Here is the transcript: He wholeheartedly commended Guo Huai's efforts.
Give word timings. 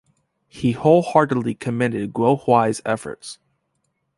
He 0.47 0.71
wholeheartedly 0.71 1.53
commended 1.53 2.11
Guo 2.11 2.43
Huai's 2.43 2.81
efforts. 2.83 3.37